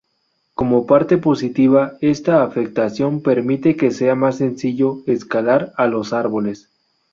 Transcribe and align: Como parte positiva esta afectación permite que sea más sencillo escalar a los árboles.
Como 0.55 0.87
parte 0.87 1.19
positiva 1.19 1.93
esta 2.01 2.41
afectación 2.41 3.21
permite 3.21 3.75
que 3.75 3.91
sea 3.91 4.15
más 4.15 4.37
sencillo 4.37 5.03
escalar 5.05 5.73
a 5.77 5.85
los 5.85 6.11
árboles. 6.11 6.71